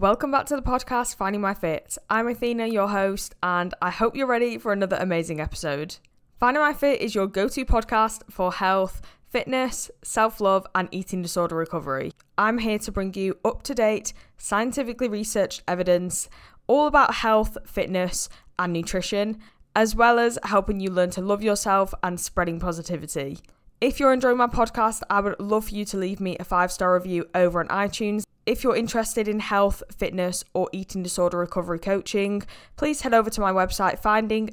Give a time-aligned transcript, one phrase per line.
[0.00, 1.98] Welcome back to the podcast, Finding My Fit.
[2.08, 5.96] I'm Athina, your host, and I hope you're ready for another amazing episode.
[6.38, 11.20] Finding My Fit is your go to podcast for health, fitness, self love, and eating
[11.20, 12.12] disorder recovery.
[12.38, 16.30] I'm here to bring you up to date, scientifically researched evidence
[16.66, 19.38] all about health, fitness, and nutrition,
[19.76, 23.36] as well as helping you learn to love yourself and spreading positivity.
[23.82, 26.72] If you're enjoying my podcast, I would love for you to leave me a five
[26.72, 28.24] star review over on iTunes.
[28.50, 32.42] If you're interested in health, fitness, or eating disorder recovery coaching,
[32.74, 34.50] please head over to my website finding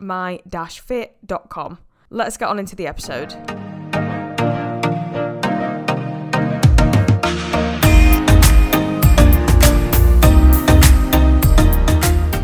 [0.00, 1.78] my fit.com.
[2.08, 3.32] Let's get on into the episode.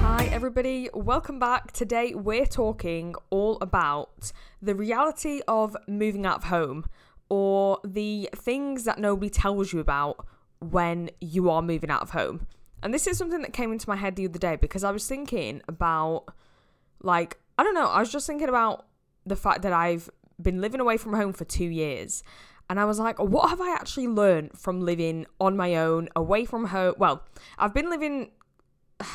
[0.02, 0.90] Hi everybody.
[0.92, 1.72] Welcome back.
[1.72, 6.84] Today we're talking all about the reality of moving out of home
[7.30, 10.26] or the things that nobody tells you about
[10.60, 12.46] when you are moving out of home.
[12.82, 15.06] And this is something that came into my head the other day because I was
[15.06, 16.26] thinking about,
[17.02, 18.86] like, I don't know, I was just thinking about
[19.26, 20.08] the fact that I've
[20.40, 22.22] been living away from home for two years.
[22.70, 26.44] And I was like, what have I actually learned from living on my own, away
[26.44, 26.94] from home?
[26.98, 27.24] Well,
[27.58, 28.30] I've been living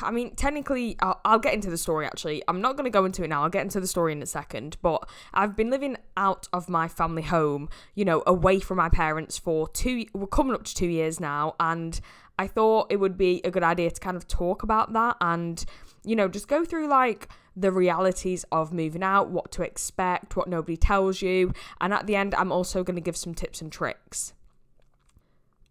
[0.02, 2.42] I mean, technically, I'll, I'll, get into the story actually.
[2.48, 3.44] I'm not going to go into it now.
[3.44, 4.78] I'll get into the story in a second.
[4.82, 9.38] But I've been living out of my family home, you know, away from my parents
[9.38, 11.56] for two, we're coming up to two years now.
[11.60, 12.00] And
[12.40, 15.64] I thought it would be a good idea to kind of talk about that and,
[16.04, 20.48] you know, just go through like the realities of moving out, what to expect, what
[20.48, 21.54] nobody tells you.
[21.80, 24.34] And at the end, I'm also going to give some tips and tricks.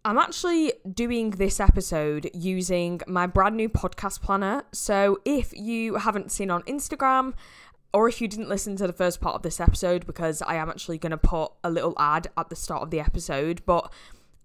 [0.05, 4.61] I'm actually doing this episode using my brand new podcast planner.
[4.71, 7.33] So if you haven't seen on Instagram,
[7.91, 10.69] or if you didn't listen to the first part of this episode, because I am
[10.69, 13.91] actually going to put a little ad at the start of the episode, but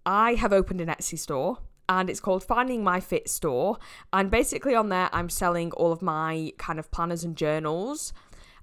[0.06, 1.58] I have opened an Etsy store
[1.90, 3.76] and it's called Finding My Fit Store.
[4.14, 8.14] And basically, on there, I'm selling all of my kind of planners and journals.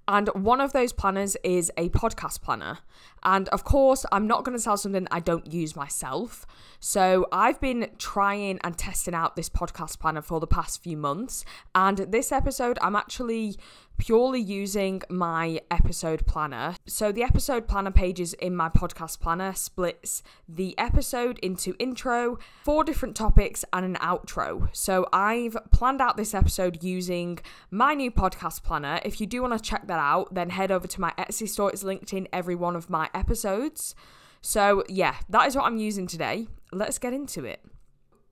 [0.07, 2.79] And one of those planners is a podcast planner.
[3.23, 6.45] And of course, I'm not going to sell something I don't use myself.
[6.79, 11.43] So I've been trying and testing out this podcast planner for the past few months.
[11.75, 13.57] And this episode, I'm actually
[13.97, 16.75] purely using my episode planner.
[16.85, 22.83] So the episode planner pages in my podcast planner splits the episode into intro, four
[22.83, 24.69] different topics, and an outro.
[24.71, 27.39] So I've planned out this episode using
[27.71, 28.99] my new podcast planner.
[29.03, 31.71] If you do want to check that out, then head over to my Etsy store.
[31.71, 33.95] It's linked in every one of my episodes.
[34.41, 36.47] So yeah, that is what I'm using today.
[36.71, 37.61] Let's get into it.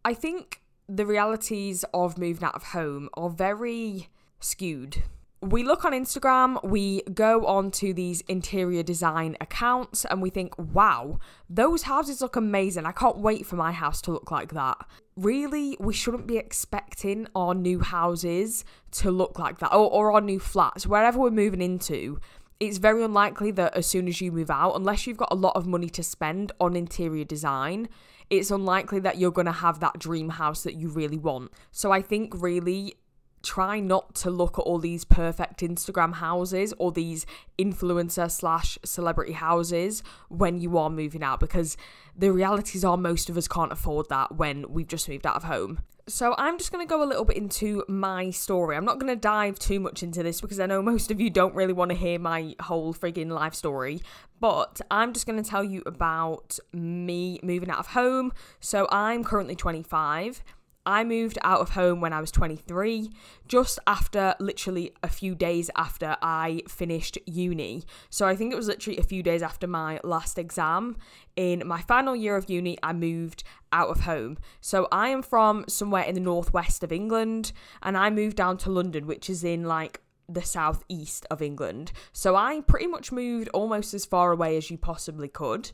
[0.03, 4.09] I think the realities of moving out of home are very
[4.39, 5.03] skewed
[5.45, 10.57] we look on Instagram, we go on to these interior design accounts, and we think,
[10.57, 11.19] wow,
[11.49, 12.85] those houses look amazing.
[12.85, 14.77] I can't wait for my house to look like that.
[15.15, 20.21] Really, we shouldn't be expecting our new houses to look like that, or, or our
[20.21, 22.19] new flats, wherever we're moving into.
[22.59, 25.55] It's very unlikely that as soon as you move out, unless you've got a lot
[25.55, 27.89] of money to spend on interior design,
[28.29, 31.51] it's unlikely that you're going to have that dream house that you really want.
[31.71, 32.95] So I think really
[33.45, 37.25] try not to look at all these perfect Instagram houses or these
[37.57, 41.77] influencer slash celebrity houses when you are moving out because
[42.17, 45.43] the realities are most of us can't afford that when we've just moved out of
[45.43, 45.79] home.
[46.07, 48.77] So I'm just going to go a little bit into my story.
[48.77, 51.31] I'm not going to dive too much into this because I know most of you
[51.31, 54.01] don't really want to hear my whole frigging life story,
[54.39, 58.33] but I'm just going to tell you about me moving out of home.
[58.59, 60.43] So I'm currently 25
[60.85, 63.09] I moved out of home when I was 23,
[63.47, 67.83] just after literally a few days after I finished uni.
[68.09, 70.97] So I think it was literally a few days after my last exam.
[71.35, 74.37] In my final year of uni, I moved out of home.
[74.61, 78.69] So I am from somewhere in the northwest of England, and I moved down to
[78.69, 81.91] London, which is in like the southeast of England.
[82.11, 85.71] So I pretty much moved almost as far away as you possibly could.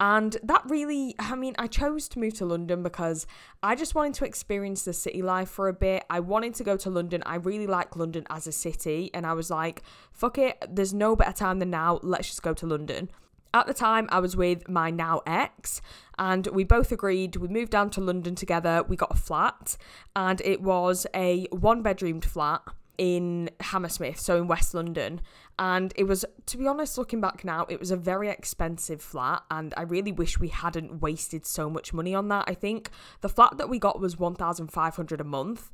[0.00, 3.26] And that really, I mean, I chose to move to London because
[3.62, 6.04] I just wanted to experience the city life for a bit.
[6.10, 7.22] I wanted to go to London.
[7.24, 9.10] I really like London as a city.
[9.14, 9.82] And I was like,
[10.12, 12.00] fuck it, there's no better time than now.
[12.02, 13.10] Let's just go to London.
[13.54, 15.80] At the time, I was with my now ex,
[16.18, 17.36] and we both agreed.
[17.36, 18.82] We moved down to London together.
[18.88, 19.76] We got a flat,
[20.16, 22.62] and it was a one bedroomed flat
[22.98, 25.20] in Hammersmith, so in West London.
[25.58, 29.42] And it was, to be honest, looking back now, it was a very expensive flat.
[29.50, 32.44] And I really wish we hadn't wasted so much money on that.
[32.46, 35.70] I think the flat that we got was 1,500 a month.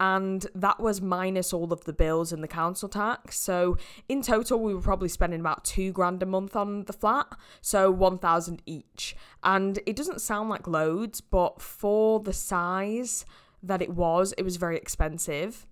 [0.00, 3.38] And that was minus all of the bills and the council tax.
[3.38, 3.76] So
[4.08, 7.26] in total, we were probably spending about two grand a month on the flat.
[7.60, 9.16] So 1,000 each.
[9.42, 13.26] And it doesn't sound like loads, but for the size,
[13.62, 14.32] that it was.
[14.38, 15.66] It was very expensive.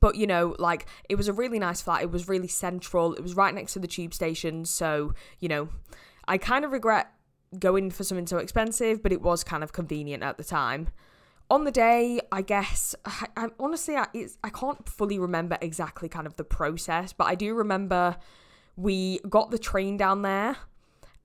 [0.00, 2.02] But you know, like it was a really nice flat.
[2.02, 3.14] It was really central.
[3.14, 4.64] It was right next to the tube station.
[4.64, 5.68] So, you know,
[6.26, 7.12] I kind of regret
[7.58, 10.88] going for something so expensive, but it was kind of convenient at the time.
[11.50, 14.06] On the day, I guess I, I honestly I,
[14.44, 18.16] I can't fully remember exactly kind of the process, but I do remember
[18.76, 20.56] we got the train down there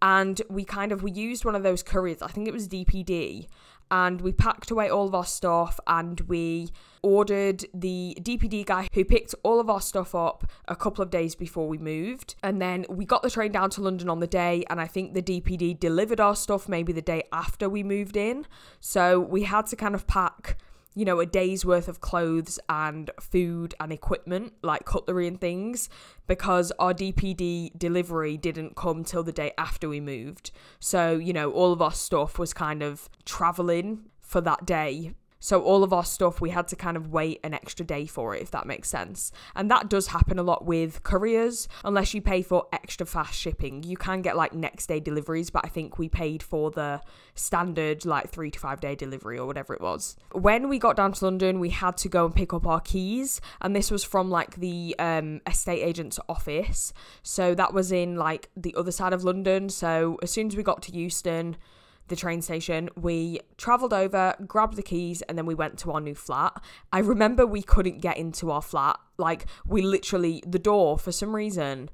[0.02, 2.22] and we kind of we used one of those couriers.
[2.22, 3.48] I think it was DPD,
[3.92, 6.72] and we packed away all of our stuff and we
[7.02, 11.36] ordered the DPD guy who picked all of our stuff up a couple of days
[11.36, 12.36] before we moved.
[12.42, 15.14] And then we got the train down to London on the day, and I think
[15.14, 18.48] the DPD delivered our stuff maybe the day after we moved in.
[18.80, 20.58] So we had to kind of pack
[20.96, 25.90] you know, a day's worth of clothes and food and equipment, like cutlery and things,
[26.26, 30.52] because our DPD delivery didn't come till the day after we moved.
[30.80, 35.62] So, you know, all of our stuff was kind of traveling for that day so
[35.62, 38.42] all of our stuff, we had to kind of wait an extra day for it,
[38.42, 39.32] if that makes sense.
[39.56, 43.84] And that does happen a lot with couriers, unless you pay for extra fast shipping.
[43.84, 47.02] You can get like next day deliveries, but I think we paid for the
[47.36, 50.16] standard like three to five day delivery or whatever it was.
[50.32, 53.42] When we got down to London, we had to go and pick up our keys,
[53.62, 56.94] and this was from like the um, estate agent's office.
[57.22, 59.70] So that was in like the other side of London.
[59.70, 61.58] So as soon as we got to Euston,
[62.08, 62.90] the train station.
[62.96, 66.62] We travelled over, grabbed the keys, and then we went to our new flat.
[66.92, 69.00] I remember we couldn't get into our flat.
[69.18, 71.90] Like, we literally, the door, for some reason,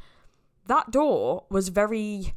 [0.68, 2.34] that door was very.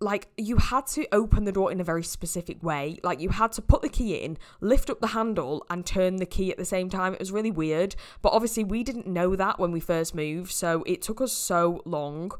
[0.00, 2.98] Like, you had to open the door in a very specific way.
[3.02, 6.26] Like, you had to put the key in, lift up the handle, and turn the
[6.26, 7.14] key at the same time.
[7.14, 7.94] It was really weird.
[8.20, 10.52] But obviously, we didn't know that when we first moved.
[10.52, 12.32] So it took us so long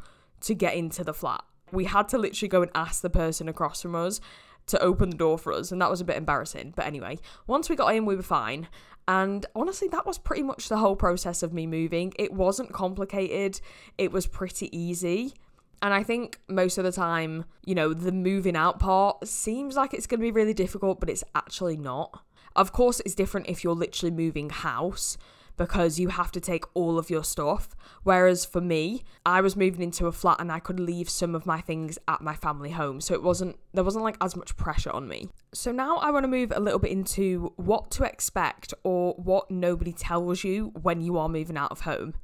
[0.43, 3.83] to get into the flat we had to literally go and ask the person across
[3.83, 4.21] from us
[4.67, 6.73] to open the door for us, and that was a bit embarrassing.
[6.77, 8.69] But anyway, once we got in, we were fine.
[9.07, 12.13] And honestly, that was pretty much the whole process of me moving.
[12.19, 13.61] It wasn't complicated,
[13.99, 15.35] it was pretty easy.
[15.83, 19.93] And I think most of the time, you know, the moving out part seems like
[19.93, 22.23] it's going to be really difficult, but it's actually not.
[22.57, 25.19] Of course, it's different if you're literally moving house
[25.57, 27.77] because you have to take all of your stuff.
[28.03, 31.47] Whereas for me, I was moving into a flat and I could leave some of
[31.47, 33.01] my things at my family home.
[33.01, 35.29] So it wasn't, there wasn't like as much pressure on me.
[35.53, 39.51] So now I want to move a little bit into what to expect or what
[39.51, 42.15] nobody tells you when you are moving out of home.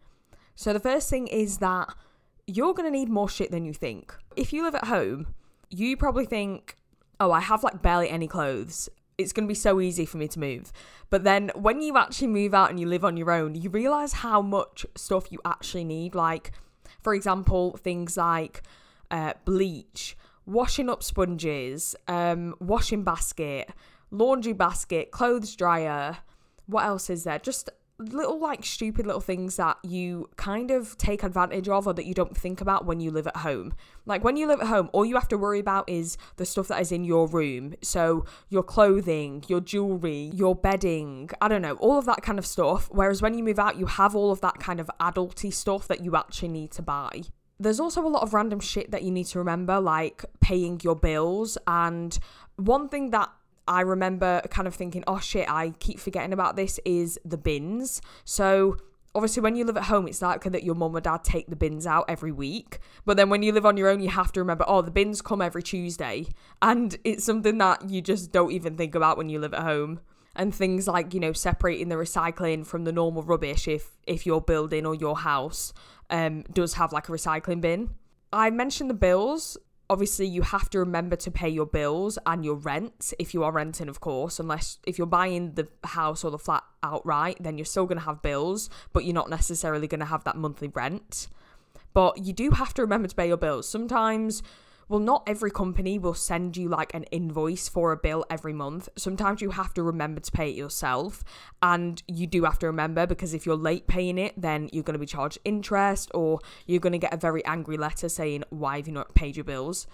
[0.54, 1.94] So the first thing is that
[2.46, 4.14] you're going to need more shit than you think.
[4.36, 5.34] If you live at home,
[5.70, 6.76] you probably think,
[7.20, 8.88] oh, I have like barely any clothes
[9.20, 10.72] it's going to be so easy for me to move.
[11.10, 14.12] But then when you actually move out and you live on your own, you realize
[14.14, 16.14] how much stuff you actually need.
[16.14, 16.52] Like,
[17.02, 18.62] for example, things like
[19.10, 23.70] uh, bleach, washing up sponges, um, washing basket,
[24.10, 26.18] laundry basket, clothes dryer.
[26.66, 27.38] What else is there?
[27.38, 27.70] Just
[28.00, 32.14] little like stupid little things that you kind of take advantage of or that you
[32.14, 33.74] don't think about when you live at home.
[34.06, 36.68] Like when you live at home, all you have to worry about is the stuff
[36.68, 37.74] that is in your room.
[37.82, 42.46] So your clothing, your jewelry, your bedding, I don't know, all of that kind of
[42.46, 42.88] stuff.
[42.90, 46.04] Whereas when you move out, you have all of that kind of adulty stuff that
[46.04, 47.22] you actually need to buy
[47.60, 50.96] there's also a lot of random shit that you need to remember, like paying your
[50.96, 51.58] bills.
[51.66, 52.18] And
[52.56, 53.28] one thing that
[53.68, 58.02] I remember kind of thinking, oh shit, I keep forgetting about this is the bins.
[58.24, 58.76] So
[59.14, 61.56] obviously when you live at home it's likely that your mum or dad take the
[61.56, 62.78] bins out every week.
[63.04, 65.22] But then when you live on your own you have to remember oh the bins
[65.22, 66.26] come every tuesday.
[66.62, 70.00] And it's something that you just don't even think about when you live at home.
[70.36, 74.40] And things like you know separating the recycling from the normal rubbish if if your
[74.40, 75.72] building or your house
[76.08, 77.90] um does have like a recycling bin.
[78.32, 79.56] I mentioned the bills
[79.90, 83.50] obviously you have to remember to pay your bills and your rent if you are
[83.50, 84.38] renting of course.
[84.38, 88.04] Unless if you're buying the house or the flat outright then you're still going to
[88.04, 91.26] have bills but you're not necessarily going to have that monthly rent.
[91.92, 93.68] But you do have to remember to pay your bills.
[93.68, 94.44] Sometimes
[94.90, 98.88] well, not every company will send you like an invoice for a bill every month.
[98.96, 101.22] Sometimes you have to remember to pay it yourself.
[101.62, 104.94] And you do have to remember because if you're late paying it, then you're going
[104.94, 108.78] to be charged interest or you're going to get a very angry letter saying, Why
[108.78, 109.86] have you not paid your bills?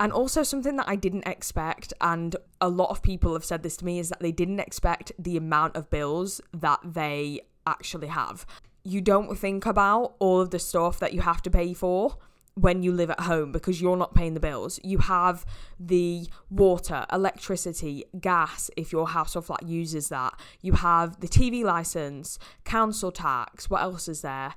[0.00, 3.76] And also, something that I didn't expect, and a lot of people have said this
[3.76, 8.44] to me, is that they didn't expect the amount of bills that they actually have.
[8.82, 12.18] You don't think about all of the stuff that you have to pay for
[12.54, 14.78] when you live at home because you're not paying the bills.
[14.84, 15.44] You have
[15.78, 20.38] the water, electricity, gas if your house or flat uses that.
[20.60, 23.68] You have the TV license, council tax.
[23.68, 24.54] What else is there?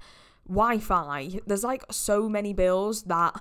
[0.48, 1.40] Wi Fi.
[1.46, 3.40] There's like so many bills that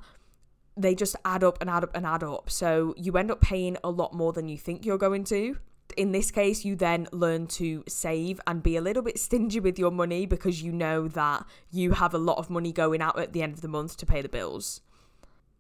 [0.77, 2.51] they just add up and add up and add up.
[2.51, 5.57] So you end up paying a lot more than you think you're going to.
[5.97, 9.79] In this case, you then learn to save and be a little bit stingy with
[9.79, 13.33] your money because you know that you have a lot of money going out at
[13.33, 14.81] the end of the month to pay the bills.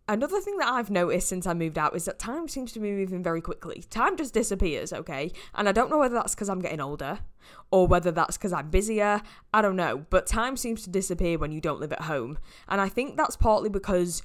[0.09, 2.93] Another thing that I've noticed since I moved out is that time seems to be
[2.93, 3.85] moving very quickly.
[3.91, 5.33] Time just disappears, okay?
[5.53, 7.19] And I don't know whether that's because I'm getting older
[7.73, 9.21] or whether that's because I'm busier.
[9.53, 10.07] I don't know.
[10.09, 12.39] But time seems to disappear when you don't live at home.
[12.69, 14.23] And I think that's partly because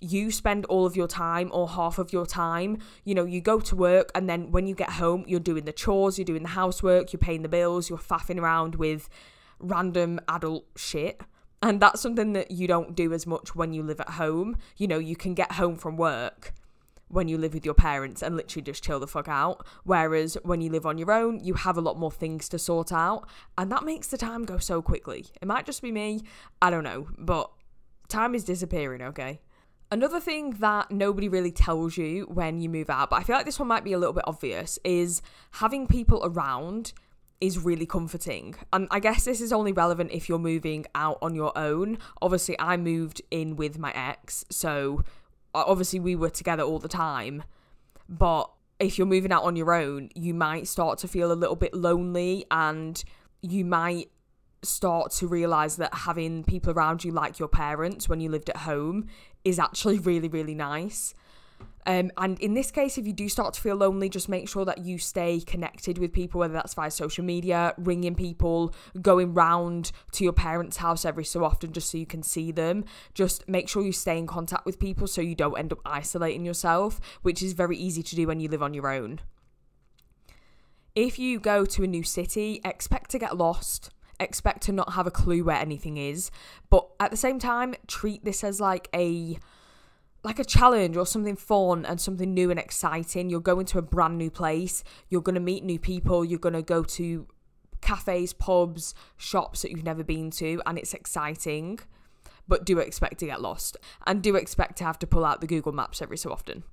[0.00, 2.78] you spend all of your time or half of your time.
[3.04, 5.72] You know, you go to work and then when you get home, you're doing the
[5.72, 9.08] chores, you're doing the housework, you're paying the bills, you're faffing around with
[9.58, 11.20] random adult shit.
[11.62, 14.58] And that's something that you don't do as much when you live at home.
[14.76, 16.52] You know, you can get home from work
[17.08, 19.66] when you live with your parents and literally just chill the fuck out.
[19.84, 22.92] Whereas when you live on your own, you have a lot more things to sort
[22.92, 23.26] out.
[23.56, 25.26] And that makes the time go so quickly.
[25.40, 26.22] It might just be me.
[26.60, 27.08] I don't know.
[27.16, 27.50] But
[28.08, 29.40] time is disappearing, okay?
[29.94, 33.46] Another thing that nobody really tells you when you move out, but I feel like
[33.46, 35.22] this one might be a little bit obvious, is
[35.52, 36.92] having people around
[37.40, 38.56] is really comforting.
[38.72, 41.98] And I guess this is only relevant if you're moving out on your own.
[42.20, 45.04] Obviously, I moved in with my ex, so
[45.54, 47.44] uh, obviously we were together all the time.
[48.08, 51.54] But if you're moving out on your own, you might start to feel a little
[51.54, 53.00] bit lonely and
[53.42, 54.10] you might
[54.64, 58.56] start to realize that having people around you like your parents when you lived at
[58.56, 59.06] home
[59.44, 61.14] is actually really, really nice.
[61.86, 64.64] Um, and in this case, if you do start to feel lonely, just make sure
[64.64, 69.92] that you stay connected with people, whether that's via social media, ringing people, going round
[70.12, 72.84] to your parents' house every so often just so you can see them.
[73.12, 76.44] Just make sure you stay in contact with people so you don't end up isolating
[76.46, 79.20] yourself, which is very easy to do when you live on your own.
[80.94, 83.90] If you go to a new city, expect to get lost
[84.20, 86.30] expect to not have a clue where anything is
[86.70, 89.38] but at the same time treat this as like a
[90.24, 93.28] like a challenge or something fun and something new and exciting.
[93.28, 96.54] You're going to a brand new place, you're going to meet new people, you're going
[96.54, 97.28] to go to
[97.82, 101.78] cafes, pubs, shops that you've never been to, and it's exciting.
[102.48, 105.46] But do expect to get lost and do expect to have to pull out the
[105.46, 106.64] Google Maps every so often.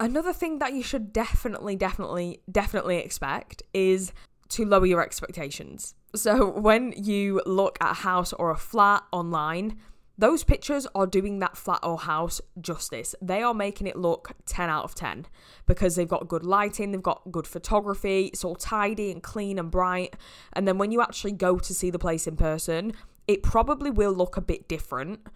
[0.00, 4.12] Another thing that you should definitely, definitely, definitely expect is
[4.50, 5.94] to lower your expectations.
[6.14, 9.78] So when you look at a house or a flat online,
[10.16, 13.16] those pictures are doing that flat or house justice.
[13.20, 15.26] They are making it look 10 out of 10
[15.66, 19.72] because they've got good lighting, they've got good photography, it's all tidy and clean and
[19.72, 20.14] bright.
[20.52, 22.92] And then when you actually go to see the place in person,
[23.26, 25.26] it probably will look a bit different.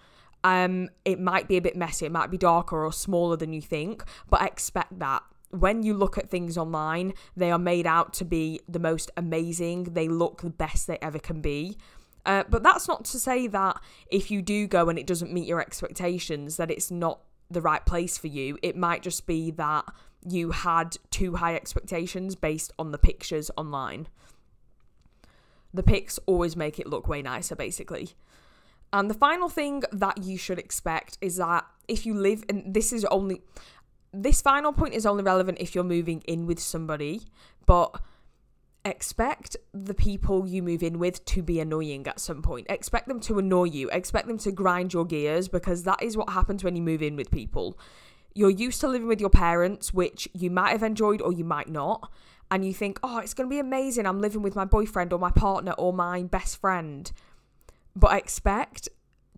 [0.44, 3.60] Um, it might be a bit messy, it might be darker or smaller than you
[3.60, 8.24] think, but expect that when you look at things online, they are made out to
[8.24, 9.84] be the most amazing.
[9.84, 11.78] They look the best they ever can be.
[12.26, 15.48] Uh, but that's not to say that if you do go and it doesn't meet
[15.48, 18.58] your expectations, that it's not the right place for you.
[18.62, 19.86] It might just be that
[20.26, 24.08] you had too high expectations based on the pictures online.
[25.72, 28.10] The pics always make it look way nicer, basically.
[28.92, 32.92] And the final thing that you should expect is that if you live, and this
[32.92, 33.42] is only,
[34.12, 37.22] this final point is only relevant if you're moving in with somebody,
[37.66, 38.00] but
[38.84, 42.66] expect the people you move in with to be annoying at some point.
[42.70, 43.90] Expect them to annoy you.
[43.90, 47.16] Expect them to grind your gears because that is what happens when you move in
[47.16, 47.78] with people.
[48.34, 51.68] You're used to living with your parents, which you might have enjoyed or you might
[51.68, 52.10] not.
[52.50, 54.06] And you think, oh, it's going to be amazing.
[54.06, 57.10] I'm living with my boyfriend or my partner or my best friend.
[57.94, 58.88] But expect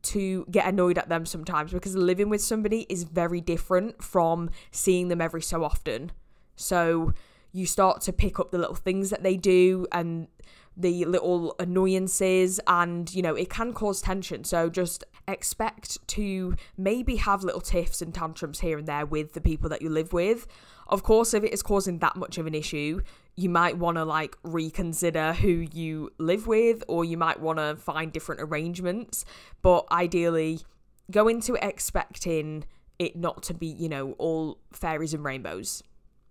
[0.02, 5.08] to get annoyed at them sometimes because living with somebody is very different from seeing
[5.08, 6.12] them every so often.
[6.56, 7.12] So,
[7.52, 10.28] you start to pick up the little things that they do and
[10.76, 17.16] the little annoyances and you know it can cause tension so just expect to maybe
[17.16, 20.46] have little tiffs and tantrums here and there with the people that you live with
[20.86, 23.00] of course if it is causing that much of an issue
[23.40, 27.76] you might want to like reconsider who you live with or you might want to
[27.76, 29.24] find different arrangements
[29.62, 30.60] but ideally
[31.10, 32.64] go into expecting
[32.98, 35.82] it not to be you know all fairies and rainbows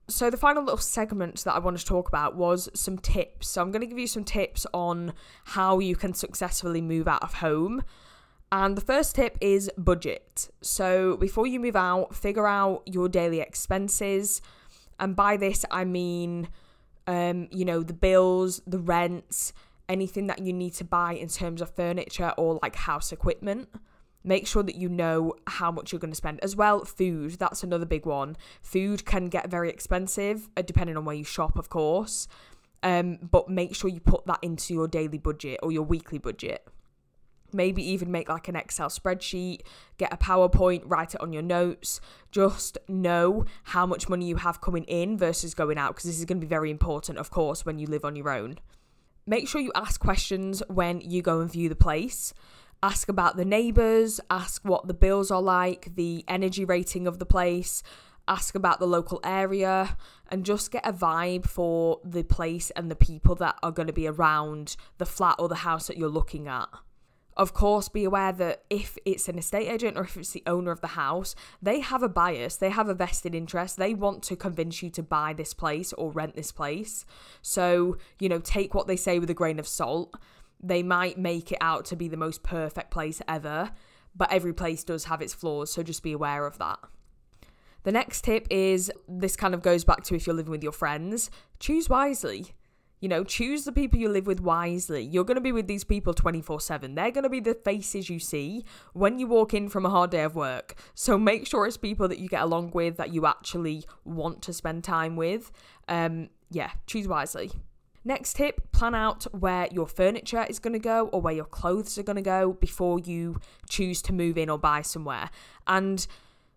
[0.10, 3.50] so the final little segment that I wanted to talk about was some tips.
[3.50, 5.14] So I'm going to give you some tips on
[5.46, 7.84] how you can successfully move out of home.
[8.52, 10.50] And the first tip is budget.
[10.62, 14.42] So before you move out, figure out your daily expenses.
[15.00, 16.50] And by this, I mean,
[17.10, 19.52] um, you know, the bills, the rents,
[19.90, 23.68] anything that you need to buy in terms of furniture or like house equipment.
[24.24, 26.40] Make sure that you know how much you're going to spend.
[26.44, 28.38] As well, food, that's another big one.
[28.62, 32.28] Food can get very expensive, uh, depending on where you shop, of course.
[32.84, 36.68] Um, but make sure you put that into your daily budget or your weekly budget.
[37.54, 39.62] Maybe even make like an Excel spreadsheet,
[39.98, 42.00] get a PowerPoint, write it on your notes.
[42.32, 46.26] Just know how much money you have coming in versus going out because this is
[46.26, 48.60] going to be very important, of course, when you live on your own.
[49.26, 52.34] Make sure you ask questions when you go and view the place.
[52.82, 57.26] Ask about the neighbours, ask what the bills are like, the energy rating of the
[57.26, 57.84] place,
[58.28, 59.98] ask about the local area,
[60.30, 63.94] and just get a vibe for the place and the people that are going to
[63.94, 66.70] be around the flat or the house that you're looking at.
[67.40, 70.72] Of course, be aware that if it's an estate agent or if it's the owner
[70.72, 74.36] of the house, they have a bias, they have a vested interest, they want to
[74.36, 77.06] convince you to buy this place or rent this place.
[77.42, 80.16] So, you know, take what they say with a grain of salt.
[80.62, 83.72] They might make it out to be the most perfect place ever,
[84.14, 86.80] but every place does have its flaws, so just be aware of that.
[87.84, 90.74] The next tip is this kind of goes back to if you're living with your
[90.74, 92.48] friends, choose wisely.
[93.00, 95.04] You know, choose the people you live with wisely.
[95.04, 96.96] You're going to be with these people 24 7.
[96.96, 100.12] They're going to be the faces you see when you walk in from a hard
[100.12, 100.76] day of work.
[100.96, 104.54] So make sure it's people that you get along with, that you actually want to
[104.54, 105.52] spend time with.
[105.88, 107.52] Um, yeah, choose wisely.
[108.04, 111.98] Next tip plan out where your furniture is going to go or where your clothes
[111.98, 113.40] are going to go before you
[113.70, 115.30] choose to move in or buy somewhere.
[115.68, 116.08] And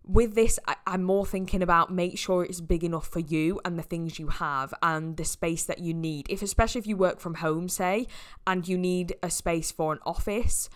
[0.05, 3.79] with this, I, am more thinking about make sure it's big enough for you and
[3.79, 6.27] the things you have and the space that you need.
[6.29, 8.07] If especially if you work from home, say,
[8.47, 10.69] and you need a space for an office,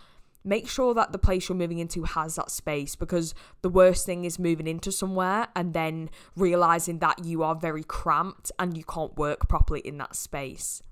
[0.44, 4.24] make sure that the place you're moving into has that space because the worst thing
[4.24, 9.16] is moving into somewhere and then realizing that you are very cramped and you can't
[9.16, 10.82] work properly in that space.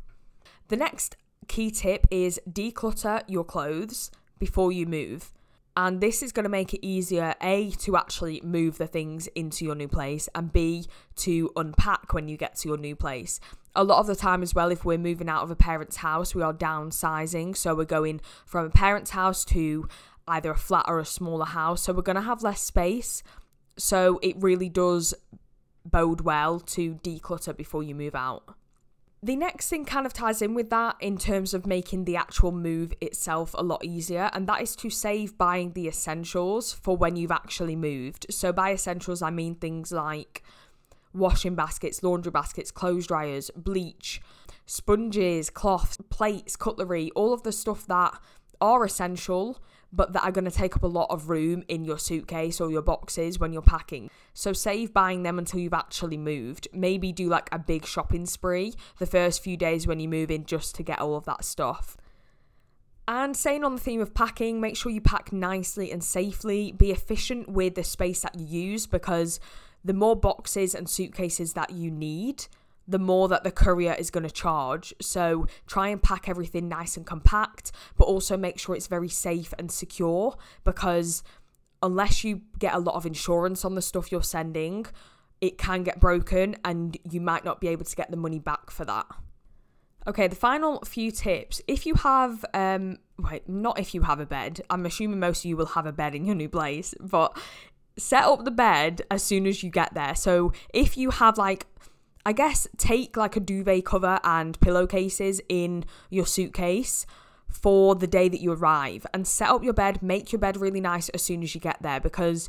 [0.68, 4.10] The next key tip is declutter your clothes
[4.40, 5.32] before you move.
[5.76, 9.64] And this is going to make it easier, A, to actually move the things into
[9.64, 13.40] your new place, and B, to unpack when you get to your new place.
[13.74, 16.32] A lot of the time, as well, if we're moving out of a parent's house,
[16.32, 17.56] we are downsizing.
[17.56, 19.88] So we're going from a parent's house to
[20.28, 21.82] either a flat or a smaller house.
[21.82, 23.24] So we're going to have less space.
[23.76, 25.12] So it really does
[25.84, 28.54] bode well to declutter before you move out.
[29.24, 32.52] The next thing kind of ties in with that in terms of making the actual
[32.52, 37.16] move itself a lot easier, and that is to save buying the essentials for when
[37.16, 38.26] you've actually moved.
[38.28, 40.42] So, by essentials, I mean things like
[41.14, 44.20] washing baskets, laundry baskets, clothes dryers, bleach,
[44.66, 48.12] sponges, cloths, plates, cutlery, all of the stuff that
[48.60, 49.58] are essential
[49.94, 52.70] but that are going to take up a lot of room in your suitcase or
[52.70, 54.11] your boxes when you're packing.
[54.33, 56.68] So save buying them until you've actually moved.
[56.72, 60.44] Maybe do like a big shopping spree the first few days when you move in
[60.44, 61.96] just to get all of that stuff.
[63.07, 66.72] And staying on the theme of packing, make sure you pack nicely and safely.
[66.72, 69.40] Be efficient with the space that you use because
[69.85, 72.46] the more boxes and suitcases that you need,
[72.87, 74.94] the more that the courier is going to charge.
[75.01, 79.55] So try and pack everything nice and compact, but also make sure it's very safe
[79.59, 81.23] and secure because
[81.83, 84.87] unless you get a lot of insurance on the stuff you're sending,
[85.40, 88.70] it can get broken and you might not be able to get the money back
[88.70, 89.07] for that.
[90.07, 91.62] Okay, the final few tips.
[91.66, 94.61] If you have, um, wait, not if you have a bed.
[94.68, 97.38] I'm assuming most of you will have a bed in your new place, but
[97.97, 100.14] set up the bed as soon as you get there.
[100.14, 101.66] So if you have like
[102.26, 107.06] I guess take like a duvet cover and pillowcases in your suitcase
[107.48, 110.80] for the day that you arrive and set up your bed, make your bed really
[110.80, 112.48] nice as soon as you get there because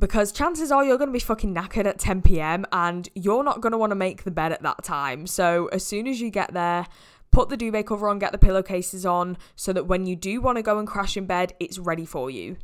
[0.00, 2.66] because chances are you're going to be fucking knackered at 10 p.m.
[2.72, 5.26] and you're not going to want to make the bed at that time.
[5.26, 6.86] So as soon as you get there,
[7.30, 10.56] put the duvet cover on, get the pillowcases on so that when you do want
[10.56, 12.56] to go and crash in bed, it's ready for you.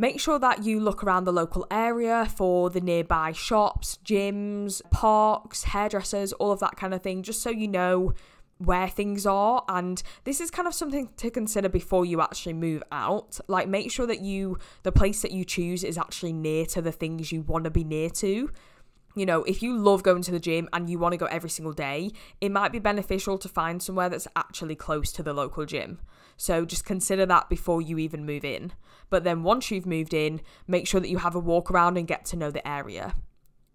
[0.00, 5.64] Make sure that you look around the local area for the nearby shops, gyms, parks,
[5.64, 8.14] hairdressers, all of that kind of thing, just so you know
[8.58, 9.64] where things are.
[9.68, 13.40] And this is kind of something to consider before you actually move out.
[13.48, 16.92] Like make sure that you the place that you choose is actually near to the
[16.92, 18.50] things you want to be near to
[19.18, 21.50] you know, if you love going to the gym and you want to go every
[21.50, 25.66] single day, it might be beneficial to find somewhere that's actually close to the local
[25.66, 26.00] gym.
[26.36, 28.72] So just consider that before you even move in.
[29.10, 32.06] But then once you've moved in, make sure that you have a walk around and
[32.06, 33.14] get to know the area.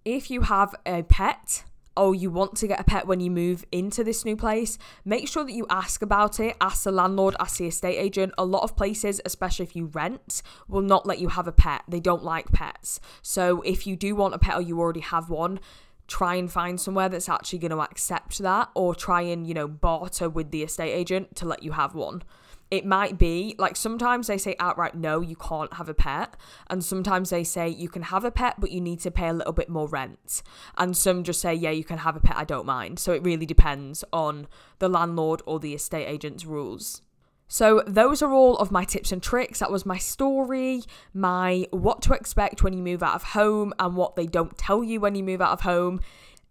[0.06, 1.63] If you have a pet,
[1.95, 5.27] oh, you want to get a pet when you move into this new place, make
[5.27, 6.56] sure that you ask about it.
[6.60, 8.34] Ask the landlord, ask the estate agent.
[8.38, 11.84] A lot of places, especially if you rent, will not let you have a pet.
[11.88, 12.99] They don't like pets.
[13.21, 15.60] So if you do want a pet or you already have one,
[16.08, 19.67] try and find somewhere that's actually going to accept that or try and, you know,
[19.67, 22.23] barter with the estate agent to let you have one
[22.71, 26.36] it might be like sometimes they say outright no you can't have a pet
[26.67, 29.34] and sometimes they say you can have a pet but you need to pay a
[29.34, 30.41] little bit more rent
[30.78, 33.23] and some just say yeah you can have a pet i don't mind so it
[33.23, 34.47] really depends on
[34.80, 37.02] the landlord or the estate agent's rules
[37.47, 39.60] So, those are all of my tips and tricks.
[39.60, 40.82] That was my story,
[41.13, 44.84] my what to expect when you move out of home, and what they don't tell
[44.84, 45.99] you when you move out of home.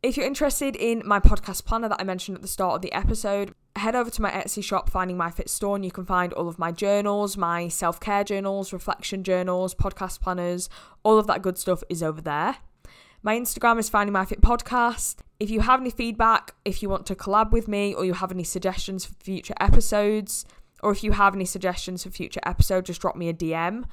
[0.03, 2.93] If you're interested in my podcast planner that I mentioned at the start of the
[2.93, 6.33] episode, head over to my Etsy shop, Finding My Fit Store, and you can find
[6.33, 10.69] all of my journals, my self care journals, reflection journals, podcast planners,
[11.05, 12.57] all of that good stuff is over there.
[13.23, 15.21] My Instagram is Finding My Fit Podcast.
[15.38, 18.33] If you have any feedback, if you want to collab with me, or you have
[18.33, 20.45] any suggestions for future episodes,
[20.83, 23.85] or if you have any suggestions for future episodes, just drop me a DM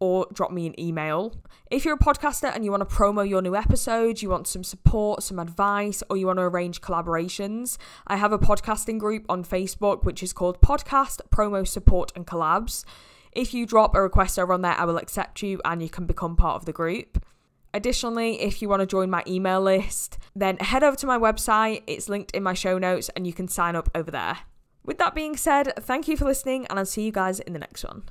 [0.00, 1.36] or drop me an email.
[1.70, 4.64] If you're a podcaster and you want to promo your new episode, you want some
[4.64, 9.44] support, some advice, or you want to arrange collaborations, I have a podcasting group on
[9.44, 12.84] Facebook which is called Podcast Promo Support and Collabs.
[13.32, 16.06] If you drop a request over on there, I will accept you and you can
[16.06, 17.24] become part of the group.
[17.72, 21.82] Additionally, if you want to join my email list, then head over to my website.
[21.86, 24.38] It's linked in my show notes and you can sign up over there.
[24.84, 27.58] With that being said, thank you for listening and I'll see you guys in the
[27.60, 28.04] next one.